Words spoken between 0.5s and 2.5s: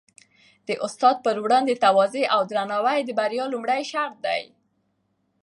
د استاد په وړاندې تواضع او